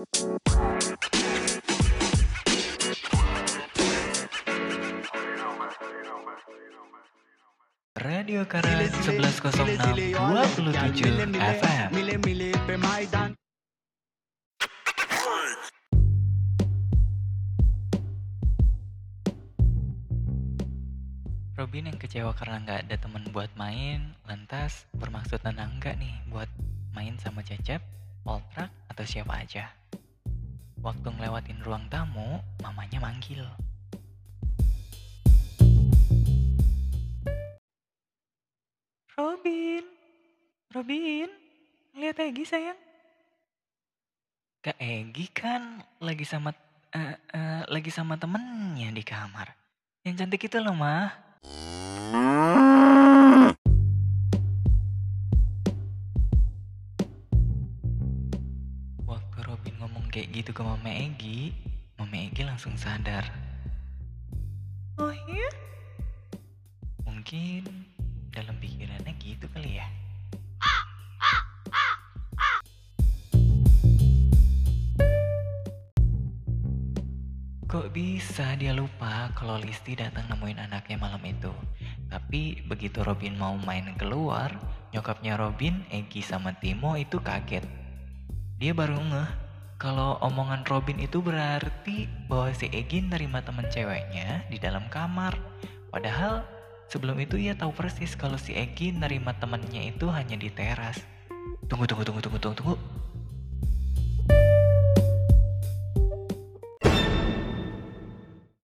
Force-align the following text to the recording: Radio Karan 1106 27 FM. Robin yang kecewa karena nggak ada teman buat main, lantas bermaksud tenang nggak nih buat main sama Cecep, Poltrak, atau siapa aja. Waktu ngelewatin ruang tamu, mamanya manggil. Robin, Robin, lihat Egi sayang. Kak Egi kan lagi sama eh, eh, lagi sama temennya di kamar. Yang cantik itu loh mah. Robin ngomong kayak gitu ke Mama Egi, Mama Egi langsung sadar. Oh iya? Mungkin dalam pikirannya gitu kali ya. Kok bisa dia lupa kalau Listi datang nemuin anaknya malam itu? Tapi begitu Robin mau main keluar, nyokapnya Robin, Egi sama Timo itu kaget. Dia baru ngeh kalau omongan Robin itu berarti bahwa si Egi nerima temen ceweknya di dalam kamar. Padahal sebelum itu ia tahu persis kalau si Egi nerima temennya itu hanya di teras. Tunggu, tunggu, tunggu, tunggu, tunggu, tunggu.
Radio 0.00 0.16
Karan 8.48 8.80
1106 8.80 9.60
27 10.16 11.36
FM. 11.36 11.92
Robin 21.60 21.92
yang 21.92 22.00
kecewa 22.00 22.32
karena 22.32 22.56
nggak 22.64 22.88
ada 22.88 22.96
teman 22.96 23.28
buat 23.36 23.52
main, 23.52 24.16
lantas 24.24 24.88
bermaksud 24.96 25.44
tenang 25.44 25.76
nggak 25.76 26.00
nih 26.00 26.16
buat 26.32 26.48
main 26.96 27.20
sama 27.20 27.44
Cecep, 27.44 27.84
Poltrak, 28.20 28.68
atau 28.92 29.04
siapa 29.04 29.40
aja. 29.40 29.72
Waktu 30.80 31.08
ngelewatin 31.12 31.60
ruang 31.60 31.84
tamu, 31.92 32.40
mamanya 32.64 33.00
manggil. 33.00 33.44
Robin, 39.16 39.84
Robin, 40.72 41.28
lihat 41.96 42.16
Egi 42.20 42.44
sayang. 42.48 42.80
Kak 44.60 44.76
Egi 44.76 45.28
kan 45.32 45.84
lagi 46.00 46.24
sama 46.24 46.52
eh, 46.92 47.16
eh, 47.16 47.62
lagi 47.68 47.88
sama 47.92 48.16
temennya 48.16 48.92
di 48.92 49.04
kamar. 49.04 49.52
Yang 50.04 50.24
cantik 50.24 50.48
itu 50.48 50.56
loh 50.60 50.76
mah. 50.76 51.29
Robin 59.50 59.82
ngomong 59.82 60.06
kayak 60.14 60.30
gitu 60.30 60.54
ke 60.54 60.62
Mama 60.62 60.86
Egi, 60.94 61.50
Mama 61.98 62.14
Egi 62.22 62.46
langsung 62.46 62.78
sadar. 62.78 63.26
Oh 64.94 65.10
iya? 65.10 65.50
Mungkin 67.02 67.66
dalam 68.30 68.54
pikirannya 68.62 69.10
gitu 69.18 69.50
kali 69.50 69.82
ya. 69.82 69.90
Kok 77.66 77.90
bisa 77.90 78.54
dia 78.54 78.70
lupa 78.70 79.34
kalau 79.34 79.58
Listi 79.58 79.98
datang 79.98 80.30
nemuin 80.30 80.70
anaknya 80.70 80.94
malam 80.94 81.26
itu? 81.26 81.50
Tapi 82.06 82.62
begitu 82.70 83.02
Robin 83.02 83.34
mau 83.34 83.58
main 83.58 83.98
keluar, 83.98 84.54
nyokapnya 84.94 85.34
Robin, 85.34 85.82
Egi 85.90 86.22
sama 86.22 86.54
Timo 86.54 86.94
itu 86.94 87.18
kaget. 87.18 87.89
Dia 88.60 88.76
baru 88.76 89.00
ngeh 89.00 89.30
kalau 89.80 90.20
omongan 90.20 90.68
Robin 90.68 91.00
itu 91.00 91.24
berarti 91.24 92.04
bahwa 92.28 92.52
si 92.52 92.68
Egi 92.68 93.00
nerima 93.00 93.40
temen 93.40 93.64
ceweknya 93.72 94.44
di 94.52 94.60
dalam 94.60 94.84
kamar. 94.92 95.32
Padahal 95.88 96.44
sebelum 96.92 97.16
itu 97.24 97.40
ia 97.40 97.56
tahu 97.56 97.72
persis 97.72 98.12
kalau 98.12 98.36
si 98.36 98.52
Egi 98.52 98.92
nerima 98.92 99.32
temennya 99.32 99.88
itu 99.88 100.12
hanya 100.12 100.36
di 100.36 100.52
teras. 100.52 101.00
Tunggu, 101.72 101.88
tunggu, 101.88 102.04
tunggu, 102.04 102.20
tunggu, 102.20 102.36
tunggu, 102.36 102.56
tunggu. 102.60 102.99